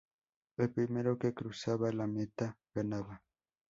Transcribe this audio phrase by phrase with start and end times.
[0.57, 3.21] El primero que cruzaba la meta ganaba.